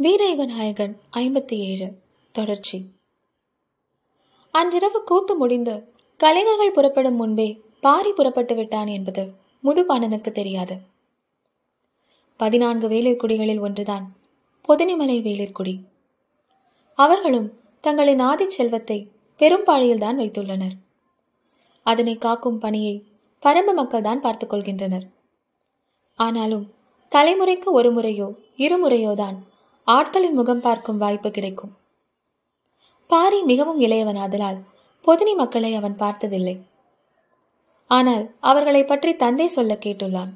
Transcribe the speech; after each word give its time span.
வீரயுக 0.00 0.44
நாயகன் 0.44 1.00
ஐம்பத்தி 1.16 1.54
ஏழு 1.54 1.92
தொடர்ச்சி. 2.32 2.90
அன்றிரவு 4.50 5.02
கூத்து 5.02 5.36
முடிந்து 5.36 5.92
கலைஞர்கள் 6.16 6.70
புறப்படும் 6.70 7.14
முன்பே 7.14 7.60
பாரி 7.80 8.12
புறப்பட்டு 8.12 8.54
விட்டான் 8.54 8.86
என்பது 8.86 9.32
முதுபாணனுக்கு 9.64 10.32
தெரியாது. 10.32 10.78
பதினான்கு 12.36 12.88
வேலிற்குடிகளில் 12.88 13.60
ஒன்றுதான் 13.60 14.16
பொதினிமலை 14.68 15.22
வேலிற்குடி. 15.22 15.82
அவர்களும் 16.94 17.60
தங்களின் 17.80 18.18
ஆதி 18.18 18.50
செல்வத்தை 18.50 19.10
பெரும்பாழியில்தான் 19.38 20.18
வைத்துள்ளனர். 20.18 20.76
அதனை 21.82 22.16
காக்கும் 22.16 22.58
பணியை 22.58 23.04
பரம்பு 23.42 23.72
மக்கள்தான் 23.76 24.20
பார்த்துக் 24.20 24.52
கொள்கின்றனர். 24.52 25.10
ஆனாலும் 26.14 26.74
தலைமுறைக்கு 27.10 27.64
ஒரு 27.64 27.92
முறையோ 27.92 28.34
இருமுறையோதான் 28.56 29.36
ஆட்களின் 29.88 30.32
முகம் 30.32 30.60
பார்க்கும் 30.60 30.96
வாய்ப்பு 30.96 31.30
கிடைக்கும். 31.30 31.72
பாரி 33.10 33.38
மிகவும் 33.42 33.80
இளையவன் 33.80 34.18
ஆதலால் 34.18 34.58
பொதினி 35.04 35.34
மக்களை 35.34 35.70
அவன் 35.74 35.96
பார்த்ததில்லை. 35.96 36.54
ஆனால் 37.90 38.24
அவர்களை 38.40 38.84
பற்றி 38.84 39.12
தந்தை 39.16 39.46
சொல்ல 39.46 39.78
கேட்டுள்ளான். 39.84 40.32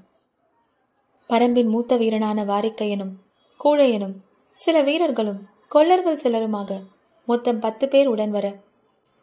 பரம்பின் 1.31 1.69
மூத்த 1.69 1.97
வீரனான 1.97 2.45
வாரிக்கையனும் 2.45 3.13
கூழையனும் 3.61 4.17
சில 4.57 4.77
வீரர்களும் 4.83 5.41
கொல்லர்கள் 5.69 6.17
சிலருமாக 6.17 6.81
மொத்தம் 7.29 7.59
பத்து 7.59 7.85
பேர் 7.89 8.07
உடன் 8.07 8.31
வர 8.31 8.47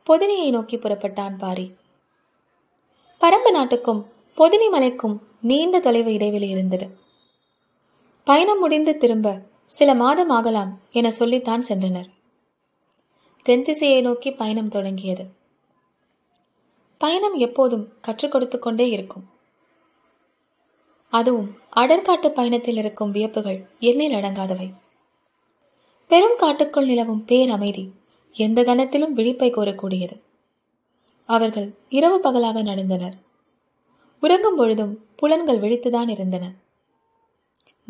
பொதினியை 0.08 0.50
நோக்கி 0.52 0.78
புறப்பட்டான் 0.78 1.36
பாரி. 1.38 1.68
பரம்பு 3.22 3.52
நாட்டுக்கும் 3.52 4.02
பொதினி 4.38 4.68
மலைக்கும் 4.72 5.16
நீண்ட 5.42 5.80
தொலைவு 5.80 6.12
இடைவெளி 6.14 6.48
இருந்தது. 6.50 6.88
பயணம் 8.28 8.60
முடிந்து 8.60 8.94
திரும்ப 8.98 9.28
சில 9.68 9.94
மாதம் 9.94 10.30
ஆகலாம் 10.30 10.80
என 10.92 11.12
சொல்லித்தான் 11.12 11.66
சென்றனர். 11.70 12.10
தென் 13.44 13.64
திசையை 13.64 14.02
நோக்கி 14.02 14.32
பயணம் 14.32 14.70
தொடங்கியது. 14.70 15.26
பயணம் 16.98 17.34
எப்போதும் 17.34 17.94
கற்றுக் 18.02 18.32
கொடுத்து 18.32 18.60
கொண்டே 18.60 18.90
இருக்கும். 18.90 19.30
அதுவும் 21.10 21.58
அடற்காட்டு 21.76 22.28
பயணத்தில் 22.28 22.78
இருக்கும் 22.78 23.12
வியப்புகள் 23.12 23.70
எண்ணில் 23.80 24.14
அடங்காதவை. 24.14 24.74
பெரும் 26.08 26.38
காட்டுக்குள் 26.38 26.86
நிலவும் 26.86 27.26
பேர் 27.26 27.50
அமைதி 27.50 27.94
எந்த 28.32 28.64
கணத்திலும் 28.64 29.12
விழிப்பை 29.12 29.52
கோரக்கூடியது. 29.52 30.22
அவர்கள் 31.26 31.76
இரவு 31.90 32.20
பகலாக 32.20 32.64
நடந்தனர். 32.64 33.18
உறங்கும் 34.22 34.56
பொழுதும் 34.56 35.06
புலன்கள் 35.16 35.60
விழித்துதான் 35.60 36.10
இருந்தன. 36.10 36.52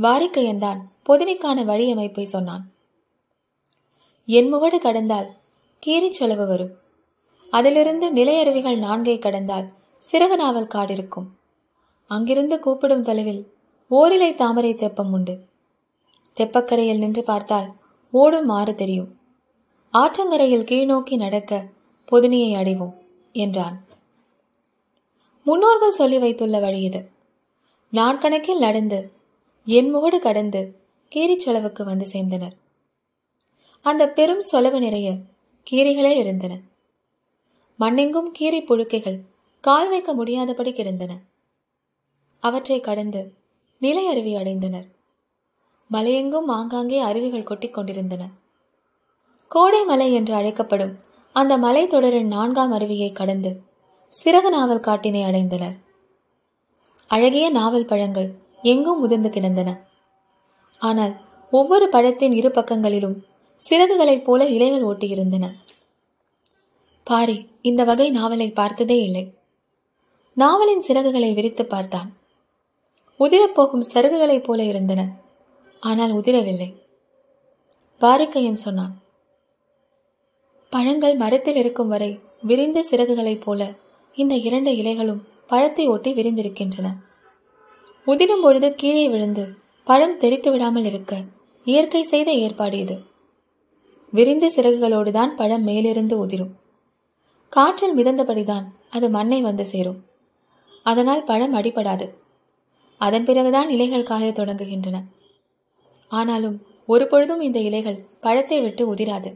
வாரிக்கையன்தான் 0.01 0.79
பொதினைக்கான 1.07 1.63
வழியமைப்பை 1.63 2.23
சொன்னான். 2.23 2.71
என் 4.25 4.53
முகடு 4.53 4.79
கடந்தால் 4.79 5.29
கீரி 5.79 6.11
செலவு 6.11 6.47
வரும். 6.47 6.77
அதிலிருந்து 7.51 8.13
நிலையருவிகள் 8.13 8.79
நான்கை 8.79 9.19
கடந்தால் 9.19 9.71
சிறகு 10.11 10.35
நாவல் 10.35 10.67
காடு 10.67 10.93
இருக்கும். 10.93 11.37
அங்கிருந்து 12.07 12.59
கூப்பிடும் 12.59 13.03
தொலைவில் 13.03 13.53
ஓரிலை 13.87 14.35
தாமரை 14.35 14.75
தெப்பம் 14.75 15.11
உண்டு. 15.11 15.45
தெப்பக்கரையில் 16.35 16.97
நின்று 16.97 17.23
பார்த்தால் 17.23 17.73
ஓடும் 18.11 18.49
ஆறு 18.49 18.75
தெரியும். 18.75 19.19
ஆற்றங்கரையில் 19.93 20.63
கீழ்நோக்கி 20.63 21.15
நடக்க 21.15 21.67
பொதினியை 22.11 22.55
அடைவோம் 22.55 22.93
என்றான். 23.31 23.85
முன்னோர்கள் 25.43 25.91
சொல்லி 25.91 26.19
வைத்துள்ள 26.19 26.59
வழி 26.59 26.81
இது. 26.81 27.09
நாட்கணக்கில் 27.91 28.57
நடந்து 28.57 29.11
என் 29.65 29.95
முகடு 29.95 30.19
கடந்து 30.19 30.76
கீரிச்செலவுக்கு 31.15 31.83
வந்து 31.83 32.07
சேர்ந்தனர். 32.13 32.55
அந்த 33.81 34.09
பெரும் 34.09 34.41
சொலவு 34.51 34.79
நிறைய 34.79 35.15
கீரிகளே 35.71 36.15
இருந்தன. 36.15 36.59
மண்ணெங்கும் 37.79 38.31
கீரை 38.31 38.63
புழுக்கைகள் 38.63 39.19
கால் 39.61 39.89
வைக்க 39.89 40.13
முடியாதபடி 40.13 40.73
கிடந்தன. 40.73 41.19
அவற்றை 42.39 42.79
கடந்து 42.79 43.33
நிலை 43.79 44.07
அருவி 44.07 44.35
அடைந்தனர். 44.35 44.87
மலையெங்கும் 45.91 46.47
ஆங்காங்கே 46.47 46.99
அருவிகள் 46.99 47.43
கொட்டிக் 47.43 47.73
கொண்டிருந்தன. 47.73 48.29
கோடை 49.47 49.85
மலை 49.85 50.13
என்று 50.13 50.33
அழைக்கப்படும் 50.33 50.99
அந்த 51.33 51.57
மலை 51.57 51.87
தொடரின் 51.87 52.27
நான்காம் 52.27 52.71
அருவியை 52.71 53.11
கடந்து 53.11 53.61
சிறகு 54.23 54.49
நாவல் 54.49 54.79
காட்டினை 54.79 55.21
அடைந்தனர். 55.25 55.77
அழகிய 57.07 57.49
நாவல் 57.49 57.85
பழங்கள் 57.85 58.33
எங்கும் 58.61 58.99
உதிர்ந்து 58.99 59.29
கிடந்தன. 59.29 59.86
ஆனால் 60.81 61.13
ஒவ்வொரு 61.51 61.89
பழத்தின் 61.89 62.31
இரு 62.31 62.51
பக்கங்களிலும் 62.51 63.17
சிறகுகளைப் 63.61 64.23
போல 64.23 64.45
இலைகள் 64.45 64.85
ஓட்டியிருந்தன 64.85 65.45
பாரி 67.03 67.37
இந்த 67.61 67.83
வகை 67.83 68.09
நாவலை 68.09 68.51
பார்த்ததே 68.51 68.97
இல்லை. 69.03 69.23
நாவலின் 70.37 70.83
சிறகுகளை 70.87 71.33
விரித்து 71.33 71.65
பார்த்தான். 71.65 72.09
உதிரப்போகும் 73.19 73.89
சருகுகளைப் 73.93 74.43
போல 74.43 74.63
இருந்தன 74.63 75.01
ஆனால் 75.83 76.11
உதிரவில்லை. 76.11 76.69
பாரிக்கையன் 78.01 78.63
சொன்னான் 78.65 78.93
பழங்கள் 80.73 81.15
மரத்தில் 81.15 81.55
இருக்கும் 81.55 81.87
வரை 81.87 82.19
விரிந்த 82.41 82.79
சிறகுகளைப் 82.91 83.41
போல 83.41 83.69
இந்த 84.17 84.35
இரண்டு 84.35 84.71
இலைகளும் 84.71 85.21
பழத்தை 85.47 85.87
ஒட்டி 85.87 86.11
விரிந்திருக்கின்றன. 86.13 86.87
உதிரும் 88.07 88.41
பொழுது 88.41 88.75
கீழே 88.75 89.09
விழுந்து 89.09 89.45
பழம் 89.87 90.17
தெரித்து 90.17 90.51
விடாமல் 90.51 90.83
இருக்க. 90.83 91.23
இயற்கை 91.63 92.03
செய்த 92.03 92.31
ஏற்பாடு 92.31 92.77
இது. 92.77 92.95
விரிந்த 94.11 94.51
சிறகுகளோடு 94.55 95.11
தான் 95.11 95.35
பழம் 95.35 95.63
மேலிருந்து 95.63 96.17
உதிரும். 96.17 96.53
காற்றில் 97.49 97.97
மிதந்தபடிதான் 97.97 98.65
அது 98.89 99.09
மண்ணை 99.09 99.41
வந்து 99.41 99.65
சேரும். 99.65 99.99
அதனால் 100.83 101.23
பழம் 101.23 101.53
அடிபடாது. 101.53 102.09
அதன் 102.97 103.25
பிறகுதான் 103.25 103.69
இலைகள் 103.69 104.03
காயத் 104.03 104.39
தொடங்குகின்றன. 104.39 105.03
ஆனாலும் 106.07 106.65
ஒரு 106.87 107.07
பொழுதும் 107.07 107.41
இந்த 107.41 107.59
இலைகள் 107.59 108.05
பழத்தை 108.21 108.61
விட்டு 108.61 108.93
உதிராது. 108.93 109.35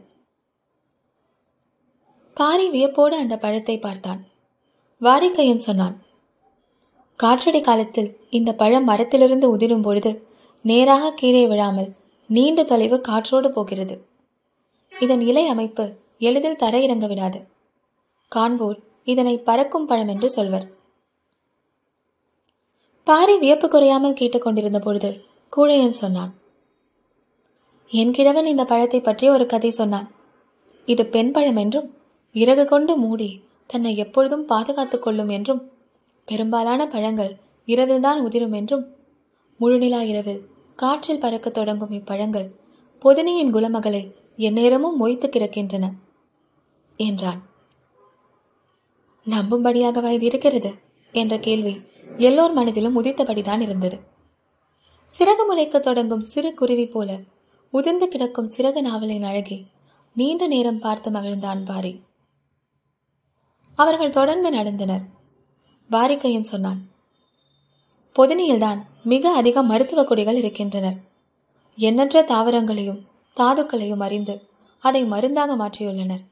பாரி 2.34 2.70
வியப்போடு 2.70 3.18
அந்த 3.18 3.38
பழத்தை 3.38 3.80
பார்த்தான். 3.80 4.26
வாரிக்கையன் 5.02 5.66
சொன்னான் 5.68 6.02
காற்றடி 7.16 7.62
காலத்தில் 7.62 8.18
இந்த 8.30 8.54
பழம் 8.54 8.84
மரத்திலிருந்து 8.84 9.50
உதிரும் 9.50 9.82
பொழுது 9.82 10.30
நேராக 10.66 11.12
கீழே 11.12 11.44
விழாமல் 11.48 11.90
நீண்ட 12.30 12.64
தொலைவு 12.64 12.98
காற்றோடு 13.02 13.50
போகிறது. 13.50 13.96
இதன் 14.94 15.24
இலை 15.30 15.44
அமைப்பு 15.48 15.86
எளிதில் 16.20 16.62
தரையிறங்க 16.64 17.06
விடாது. 17.08 17.40
காண்போர் 18.32 18.78
இதனை 19.04 19.36
பறக்கும் 19.40 19.88
பழம் 19.90 20.08
என்று 20.08 20.30
சொல்வர். 20.30 20.68
பாரி 23.08 23.36
வியப்பு 23.38 23.68
குறையாமல் 23.70 24.20
கேட்டுக்கொண்டிருந்த 24.20 24.80
பொழுது 24.80 25.10
கூழையன் 25.54 26.00
சொன்னான் 26.02 26.32
என் 27.90 28.12
கிழவன் 28.12 28.46
இந்த 28.46 28.64
பழத்தை 28.66 29.00
பற்றி 29.02 29.26
ஒரு 29.30 29.46
கதை 29.46 29.72
சொன்னான். 29.72 30.08
இது 30.88 31.04
பெண் 31.06 31.32
பழம் 31.32 31.60
என்றும் 31.64 31.88
இறகு 32.36 32.64
கொண்டு 32.66 32.94
மூடி 32.98 33.30
தன்னை 33.70 33.92
எப்பொழுதும் 33.98 34.46
பாதுகாத்துக் 34.46 35.04
கொள்ளும் 35.06 35.32
என்றும் 35.38 35.62
பெரும்பாலான 36.28 36.82
பழங்கள் 36.88 37.34
இரவில்தான் 37.68 38.20
உதிரும் 38.28 38.56
என்றும் 38.60 38.86
முழுநிலா 39.62 40.02
இரவில் 40.02 40.42
காற்றில் 40.76 41.20
பறக்க 41.20 41.50
தொடங்கும் 41.50 41.92
இப்பழங்கள் 41.92 42.48
பொதினியின் 43.02 43.52
குலமகளை 43.52 44.02
எந்நேரமும் 44.38 45.00
மொய்த்து 45.02 45.28
கிடக்கின்றன 45.28 45.86
என்றான். 46.96 47.42
நம்பும்படியாக 49.26 50.02
வயது 50.02 50.26
இருக்கிறது 50.26 50.72
என்ற 51.14 51.40
கேள்வி 51.40 51.74
எல்லோர் 52.18 52.54
மனதிலும் 52.54 52.98
உதித்தபடிதான் 53.04 53.62
இருந்தது. 53.62 53.98
சிறகு 55.10 55.44
முளைக்க 55.48 55.80
தொடங்கும் 55.80 56.28
சிறு 56.32 56.54
குருவி 56.54 56.86
போல 56.88 57.20
உதிர்ந்து 57.74 58.08
கிடக்கும் 58.08 58.52
சிறகு 58.58 58.82
நாவலின் 58.82 59.24
அழகை 59.24 59.60
நீண்ட 60.16 60.48
நேரம் 60.48 60.80
பார்த்து 60.80 61.12
மகிழ்ந்தான் 61.12 61.62
பாரி 61.66 61.94
அவர்கள் 63.76 64.10
தொடர்ந்து 64.10 64.50
நடந்தனர். 64.52 65.06
பாரிக்கையன் 65.90 66.50
சொன்னான் 66.52 66.82
பொதினியில்தான் 68.16 68.82
மிக 69.04 69.34
அதிக 69.34 69.64
மருத்துவ 69.64 70.04
கொடிகள் 70.04 70.36
இருக்கின்றனர் 70.36 70.98
எண்ணற்ற 71.76 72.22
தாவரங்களையும் 72.22 73.00
தாதுக்களையும் 73.38 74.00
அறிந்து 74.00 74.48
அதை 74.80 75.04
மருந்தாக 75.04 75.56
மாற்றியுள்ளனர். 75.56 76.24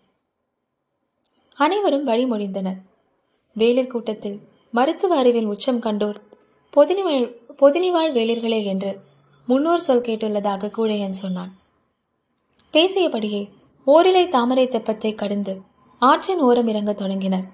அனைவரும் 1.54 2.08
வழிமொழிந்தனர். 2.08 2.78
வேலிர் 3.54 3.88
கூட்டத்தில் 3.88 4.40
மருத்துவ 4.72 5.18
அறிவில் 5.18 5.46
உச்சம் 5.46 5.82
கண்டோர் 5.82 6.22
பொதினிவாழ் 6.76 7.34
பொதினிவாழ் 7.60 8.12
வேலிர்களே 8.18 8.64
என்று 8.64 9.00
முன்னோர் 9.46 9.80
சொல் 9.80 10.02
கேட்டுள்ளதாக 10.02 10.72
கூழையன் 10.78 11.20
சொன்னான். 11.22 11.58
பேசியபடியே 12.74 13.50
ஓரிலை 13.86 14.30
தாமரை 14.30 14.68
தெப்பத்தை 14.68 15.16
கடந்து 15.16 15.62
ஆற்றின் 16.00 16.40
ஓரம் 16.40 16.68
இறங்க 16.68 16.94
தொடங்கினர். 16.94 17.46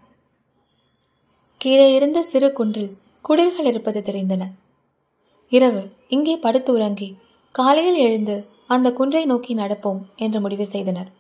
கீழே 1.57 1.94
இருந்த 1.94 2.21
சிறு 2.21 2.53
குன்றில் 2.53 2.97
குடில்கள் 3.21 3.65
இருப்பது 3.65 4.01
தெரிந்தன. 4.01 4.44
இரவு 5.50 5.92
இங்கே 6.07 6.38
படுத்து 6.38 6.74
உறங்கி 6.74 7.18
காலையில் 7.51 7.95
எழுந்து 7.95 8.47
அந்த 8.68 8.94
குன்றை 8.94 9.25
நோக்கி 9.25 9.56
நடப்போம் 9.56 10.01
என்று 10.15 10.42
முடிவு 10.42 10.65
செய்தனர். 10.65 11.12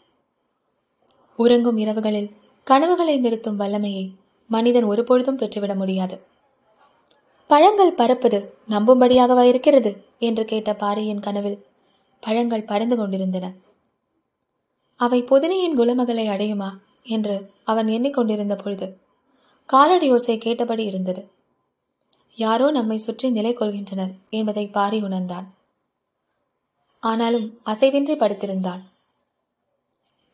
உறங்கும் 1.35 1.77
இரவுகளில் 1.77 2.31
கனவுகளை 2.63 3.17
நிறுத்தும் 3.17 3.55
வல்லமையை 3.55 4.15
மனிதன் 4.47 4.83
ஒருபொழுதும் 4.83 5.37
பெற்றுவிட 5.37 5.75
முடியாது. 5.75 6.25
பழங்கள் 7.47 7.93
பறப்பது 7.93 8.53
நம்பும்படியாகவா 8.69 9.41
இருக்கிறது? 9.41 10.05
என்று 10.19 10.45
கேட்ட 10.45 10.73
பாரியின் 10.73 11.19
கனவில் 11.19 11.65
பழங்கள் 12.19 12.63
பறந்து 12.63 12.95
கொண்டிருந்தன. 12.95 13.53
அவை 14.95 15.23
பொதினியின் 15.23 15.77
குலமகளை 15.77 16.29
அடையுமா? 16.29 16.69
என்று 17.03 17.51
அவன் 17.63 17.87
எண்ணிக்கொண்டிருந்த 17.87 18.55
பொழுது 18.63 18.97
காலடி 19.65 20.11
யோசை 20.11 20.37
கேட்டபடி 20.37 20.83
இருந்தது. 20.83 21.31
யாரோ 22.35 22.71
நம்மை 22.71 22.97
சுற்றி 22.97 23.29
நிலை 23.29 23.55
கொள்கின்றனர் 23.55 24.13
என்பதை 24.29 24.67
பாரி 24.67 25.01
உணர்ந்தான் 25.01 25.53
ஆனாலும் 26.99 27.59
அசைவின்றி 27.65 28.15
படுத்திருந்தான் 28.15 28.81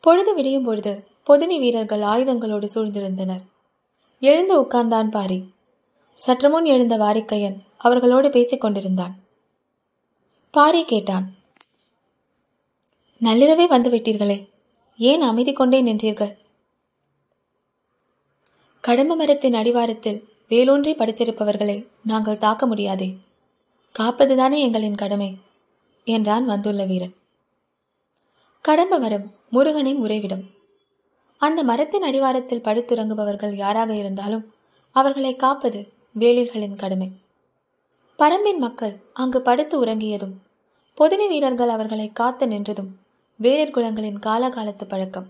பொழுது 0.01 0.33
விடியும் 0.33 0.63
பொழுது 0.63 1.07
பொதினி 1.27 1.59
வீரர்கள் 1.59 2.01
ஆயுதங்களோடு 2.01 2.67
சூழ்ந்திருந்தனர். 2.75 3.41
எழுந்து 4.19 4.61
உட்கார்ந்தான் 4.61 5.09
பாரி. 5.09 5.53
சற்று 6.13 6.49
முன் 6.49 6.65
எழுந்த 6.65 6.97
வாரிக்கையன் 6.97 7.57
அவர்களோடு 7.77 8.29
பேசிக் 8.29 8.61
கொண்டிருந்தான். 8.61 9.19
பாரி 10.51 10.85
கேட்டான் 10.85 11.35
நள்ளிரவே 13.19 13.65
வந்துவிட்டீர்களே. 13.69 14.49
ஏன் 14.97 15.21
அமைதி 15.21 15.53
கொண்டே 15.53 15.81
நின்றீர்கள்? 15.81 16.37
கடம்ப 18.81 19.15
மரத்தின் 19.15 19.53
அடிவாரத்தில் 19.53 20.30
வேலூன்றி 20.51 20.95
படுத்திருப்பவர்களை 20.95 21.87
நாங்கள் 22.03 22.37
தாக்க 22.37 22.65
முடியாதே. 22.65 23.17
காப்பதுதானே 23.99 24.57
எங்களின் 24.67 24.95
கடமை 24.95 25.37
என்றான் 26.05 26.45
வந்துள்ள 26.45 26.85
வீரன். 26.85 27.13
கடம்ப 28.61 28.97
மரம் 28.99 29.31
முருகனின் 29.49 29.97
உறைவிடம். 29.97 30.43
அந்த 31.37 31.63
மரத்தின் 31.63 32.03
அடிவாரத்தில் 32.03 32.61
படுத்துறங்குபவர்கள் 32.61 33.53
யாராக 33.53 33.95
இருந்தாலும் 33.95 34.53
அவர்களை 34.91 35.35
காப்பது 35.35 35.93
வேளிர்களின் 36.19 36.75
கடமை. 36.75 37.09
பரம்பின் 38.17 38.57
மக்கள் 38.57 38.95
அங்கு 39.13 39.41
படுத்து 39.41 39.85
உறங்கியதும் 39.85 40.35
பொதினி 40.97 41.27
வீரர்கள் 41.27 41.69
அவர்களை 41.69 42.11
காத்து 42.11 42.45
நின்றதும் 42.45 42.91
வேளிர் 43.41 43.73
குலங்களின் 43.73 44.19
காலகாலத்து 44.19 44.85
பழக்கம். 44.87 45.29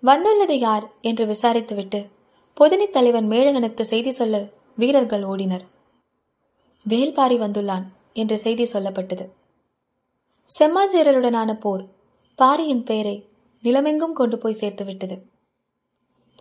வந்துள்ளது 0.00 0.58
யார் 0.58 0.90
என்று 1.00 1.24
விசாரித்துவிட்டு 1.26 2.16
பொதினி 2.60 2.86
தலைவன் 2.90 3.28
மேழகனுக்கு 3.28 3.80
செய்தி 3.80 4.10
சொல்ல 4.10 4.36
வீரர்கள் 4.76 5.22
ஓடினர். 5.22 5.64
வேல்பாரி 6.86 7.36
வந்துள்ளான் 7.42 7.84
என்று 8.12 8.38
செய்தி 8.38 8.64
சொல்லப்பட்டது. 8.72 9.24
செம்மாஞ்சேரலுடனான 10.48 11.50
போர் 11.60 11.84
பாரியின் 12.38 12.82
பெயரை 12.82 13.16
நிலமெங்கும் 13.64 14.16
கொண்டு 14.20 14.38
போய் 14.38 14.60
சேர்த்துவிட்டது 14.60 15.16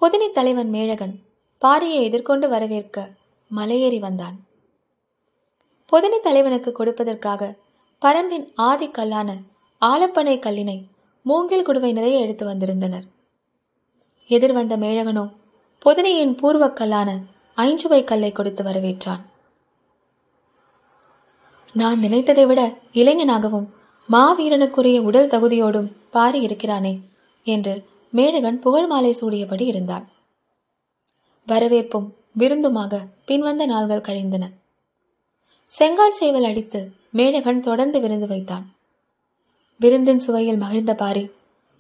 பொதினி 0.02 0.28
தலைவன் 0.32 0.70
மேழகன் 0.70 1.16
பாரியை 1.62 2.02
எதிர்கொண்டு 2.08 2.50
வரவேற்க 2.50 2.98
மலையேறி 3.52 4.00
வந்தான். 4.00 4.36
பொதினி 5.92 6.20
தலைவனுக்கு 6.20 6.72
கொடுப்பதற்காக 6.72 7.42
பரம்பின் 8.02 8.46
ஆதி 8.70 8.88
கல்லான 8.88 9.30
ஆலப்பனை 9.82 10.38
கல்லினை 10.40 10.80
மூங்கில் 11.26 11.68
குடுவை 11.68 11.92
நிறைய 11.94 12.18
எடுத்து 12.20 12.46
வந்திருந்தனர். 12.46 13.06
எதிர் 14.30 14.54
வந்த 14.54 14.78
மேழகனோ 14.78 15.26
பொதினையின் 15.80 16.38
பூர்வக்கல்லான 16.42 17.10
ஐஞ்சுவை 17.58 18.04
கல்லை 18.04 18.32
கொடுத்து 18.32 18.64
வரவேற்றான். 18.64 19.22
நான் 21.74 22.00
நினைத்ததை 22.00 22.46
விட 22.48 22.62
இளைஞனாகவும் 22.94 23.68
மாவீரனுக்குரிய 24.10 25.02
உடல் 25.02 25.28
தகுதியோடும் 25.28 25.90
பாரி 26.12 26.42
இருக்கிறானே 26.42 27.00
என்று 27.44 27.86
மேழகன் 28.14 28.60
புகழ் 28.60 28.88
மாலை 28.88 29.18
சூடியபடி 29.22 29.62
இருந்தான். 29.62 30.06
வரவேற்பும் 31.46 32.08
விருந்துமாக 32.38 33.00
பின்வந்த 33.26 33.66
நாள்கள் 33.66 34.02
கழிந்தன. 34.02 34.52
செங்கால் 35.64 36.12
சேவல் 36.12 36.44
அடித்து 36.44 36.92
மேடகன் 37.12 37.60
தொடர்ந்து 37.60 38.00
விருந்து 38.00 38.28
வைத்தான். 38.28 38.66
விருந்தின் 39.80 40.24
சுவையில் 40.28 40.58
மகிழ்ந்த 40.58 40.94
பாரி 40.96 41.32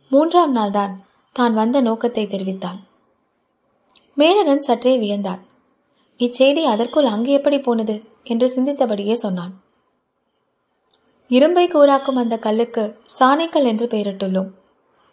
மூன்றாம் 0.09 0.55
நாள்தான் 0.55 0.93
தான் 1.31 1.53
வந்த 1.53 1.81
நோக்கத்தை 1.81 2.27
தெரிவித்தான். 2.27 2.79
மேழகன் 4.17 4.59
சற்றே 4.59 4.93
வியந்தான் 4.97 5.41
இச்செய்தி 6.19 6.63
அதற்குள் 6.63 7.05
அங்கு 7.05 7.31
எப்படி 7.31 7.59
போனது? 7.59 7.95
என்று 8.23 8.47
சிந்தித்தபடியே 8.55 9.13
சொன்னான். 9.13 9.51
இரும்பை 11.27 11.67
கூறாக்கும் 11.67 12.17
அந்த 12.17 12.39
கல்லுக்கு 12.39 12.83
சாணைக்கல் 13.19 13.63
என்று 13.63 13.85
பெயரிட்டுள்ளோம். 13.87 14.49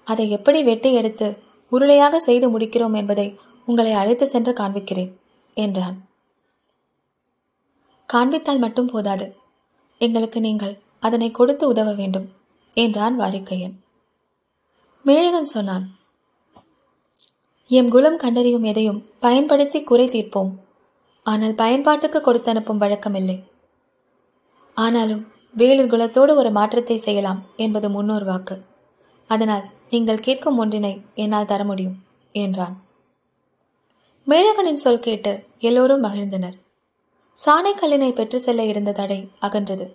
அதை 0.04 0.30
எப்படி 0.30 0.62
வெட்டி 0.62 0.92
எடுத்து 0.94 1.38
உருளையாக 1.72 2.16
செய்து 2.16 2.58
முடிக்கிறோம் 2.58 2.96
என்பதை 2.96 3.38
உங்களை 3.66 3.92
அழைத்து 3.92 4.26
சென்று 4.26 4.52
காண்பிக்கிறேன் 4.52 5.12
என்றான். 5.56 5.96
காண்பித்தால் 8.08 8.58
மட்டும் 8.58 8.86
போதாது. 8.86 9.26
எங்களுக்கு 10.00 10.40
நீங்கள் 10.40 10.78
அதனை 11.00 11.30
கொடுத்து 11.30 11.68
உதவ 11.68 11.92
வேண்டும் 11.92 12.26
என்றான் 12.76 13.20
வாரிக்கையன். 13.20 13.76
மேழகன் 15.04 15.52
சொன்னான் 15.54 15.86
எம் 17.70 17.88
குலம் 17.88 18.16
கண்டறியும் 18.16 18.64
எதையும் 18.70 18.98
பயன்படுத்தி 19.20 19.78
குறை 19.82 20.06
தீர்ப்போம். 20.08 20.50
ஆனால் 21.22 21.54
பயன்பாட்டுக்கு 21.54 22.20
கொடுத்து 22.20 22.50
அனுப்பும் 22.50 22.80
வழக்கமில்லை. 22.80 23.36
ஆனாலும் 24.76 25.22
வேலூர் 25.54 25.90
குலத்தோடு 25.92 26.32
ஒரு 26.36 26.50
மாற்றத்தை 26.50 26.96
செய்யலாம் 26.96 27.40
என்பது 27.56 27.88
முன்னோர் 27.90 28.24
வாக்கு. 28.24 28.56
அதனால் 29.30 29.64
நீங்கள் 29.90 30.24
கேட்கும் 30.26 30.58
ஒன்றினை 30.58 30.94
என்னால் 31.14 31.50
தர 31.52 31.64
முடியும் 31.64 31.96
என்றான். 32.34 32.76
மேழகனின் 34.26 34.82
சொல் 34.84 35.04
கேட்டு 35.06 35.32
எல்லோரும் 35.58 36.04
மகிழ்ந்தனர். 36.04 36.56
சாணைக்கல்லினை 37.36 38.10
பெற்று 38.12 38.38
செல்ல 38.40 38.64
இருந்த 38.64 38.92
தடை 38.92 39.20
அகன்றது. 39.40 39.86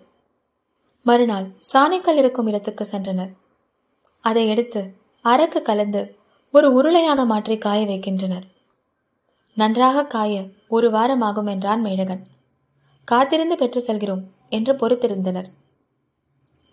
மறுநாள் 1.06 1.46
சாணைக்கல் 1.72 2.16
இருக்கும் 2.16 2.46
இடத்துக்கு 2.46 2.84
சென்றனர். 2.92 3.32
அதை 4.24 4.42
எடுத்து 4.48 4.82
அரக்கு 5.24 5.60
கலந்து 5.62 6.02
ஒரு 6.54 6.68
உருளையாக 6.76 7.24
மாற்றி 7.24 7.56
காய 7.58 7.80
வைக்கின்றனர். 7.84 8.46
நன்றாக 9.56 10.04
காய 10.06 10.34
ஒரு 10.68 10.88
வாரம் 10.90 11.20
ஆகும் 11.20 11.46
என்றான் 11.46 11.82
மேழகன் 11.82 12.22
காத்திருந்து 13.04 13.56
பெற்று 13.56 13.80
செல்கிறோம் 13.80 14.22
என்று 14.48 14.72
பொறுத்திருந்தனர். 14.74 15.48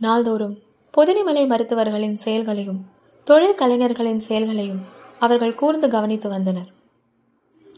நாள்தோறும் 0.01 0.56
பொதினிமலை 0.94 1.44
மருத்துவர்களின் 1.47 2.15
செயல்களையும் 2.15 2.79
தொழில் 3.27 3.60
கலைஞர்களின் 3.62 4.22
செயல்களையும் 4.27 4.81
அவர்கள் 5.19 5.55
கூர்ந்து 5.55 5.88
கவனித்து 5.89 6.29
வந்தனர். 6.29 6.69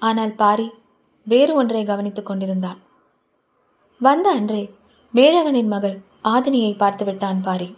ஆனால் 0.02 0.34
பாரி 0.36 0.68
வேறு 1.28 1.54
ஒன்றை 1.54 1.84
கவனித்துக் 1.84 2.30
கொண்டிருந்தான். 2.30 2.80
வந்த 4.02 4.30
அன்றே 4.32 4.64
மேழகனின் 5.14 5.68
மகள் 5.68 5.98
ஆதினியை 6.34 6.72
பார்த்து 6.78 7.06
விட்டான் 7.06 7.42
பாரி. 7.42 7.70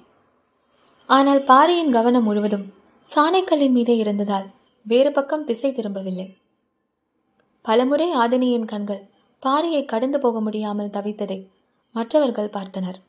ஆனால் 1.09 1.41
பாரியின் 1.43 1.91
கவனம் 1.91 2.23
முழுவதும் 2.23 2.67
சாணைக்கல்லின் 3.15 3.71
மீதே 3.71 3.97
இருந்ததால் 3.97 4.47
வேறு 4.83 5.11
பக்கம் 5.11 5.43
திசை 5.43 5.71
திரும்பவில்லை. 5.71 6.37
பலமுறை 7.61 8.15
ஆதினியின் 8.15 8.65
கண்கள் 8.65 9.09
பாரியை 9.45 9.85
கடந்து 9.85 10.19
போக 10.19 10.41
முடியாமல் 10.41 10.87
தவித்ததை 10.87 11.47
மற்றவர்கள் 11.91 12.49
பார்த்தனர். 12.49 12.99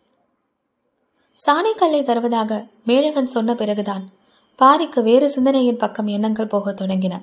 சாணைக்கல்லை 1.47 2.03
தருவதாக 2.03 2.67
மேழகன் 2.85 3.27
சொன்ன 3.27 3.55
பிறகுதான் 3.55 4.13
பாரிக்கு 4.59 5.03
வேறு 5.03 5.31
சிந்தனையின் 5.31 5.77
பக்கம் 5.77 6.07
எண்ணங்கள் 6.07 6.47
போகத் 6.47 6.81
தொடங்கின. 6.81 7.23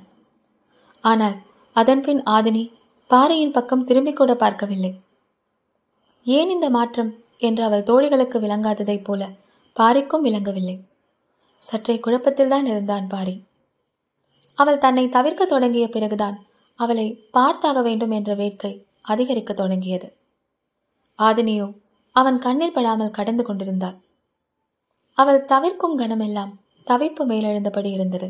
ஆனால் 1.01 1.35
அதன்பின் 1.73 2.23
ஆதினி 2.23 2.73
பாறையின் 3.07 3.51
பக்கம் 3.51 3.83
திரும்பிக் 3.83 4.15
கூட 4.15 4.35
பார்க்கவில்லை. 4.35 4.99
ஏன் 6.23 6.49
இந்த 6.49 6.69
மாற்றம் 6.69 7.23
என்று 7.37 7.63
அவள் 7.63 7.83
தோழிகளுக்கு 7.83 8.39
விளங்காததைப் 8.39 9.03
போல 9.03 9.29
பாரிக்கும் 9.73 10.21
விளங்கவில்லை. 10.21 10.79
சற்றே 11.59 11.95
குழப்பத்தில்தான் 11.95 12.65
இருந்தான் 12.65 13.07
பாரி. 13.07 13.35
அவள் 14.53 14.77
தன்னை 14.77 15.09
தவிர்க்க 15.09 15.45
தொடங்கிய 15.45 15.87
பிறகுதான் 15.87 16.37
அவளை 16.79 17.29
பார்த்தாக 17.33 17.81
வேண்டும் 17.81 18.11
என்ற 18.11 18.33
வேட்கை 18.33 18.85
அதிகரிக்க 19.01 19.53
தொடங்கியது. 19.53 20.07
ஆதினியோ 21.19 21.67
அவன் 22.15 22.39
கண்ணில் 22.39 22.73
படாமல் 22.73 23.11
கடந்து 23.11 23.43
கொண்டிருந்தாள். 23.43 23.97
அவள் 25.17 25.45
தவிர்க்கும் 25.45 25.99
கணமெல்லாம் 25.99 26.53
தவிப்பு 26.87 27.23
மேலெழுந்தபடி 27.23 27.91
இருந்தது. 27.91 28.29